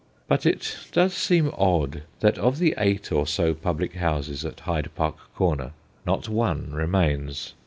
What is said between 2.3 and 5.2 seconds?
of the eight, or so, public houses at Hyde Park